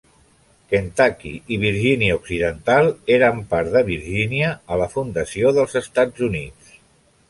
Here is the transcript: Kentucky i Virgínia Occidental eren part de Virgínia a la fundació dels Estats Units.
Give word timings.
Kentucky 0.73 1.33
i 1.57 1.59
Virgínia 1.65 2.17
Occidental 2.21 2.91
eren 3.19 3.45
part 3.55 3.73
de 3.79 3.87
Virgínia 3.93 4.51
a 4.75 4.83
la 4.85 4.93
fundació 4.99 5.57
dels 5.61 5.83
Estats 5.87 6.31
Units. 6.35 6.79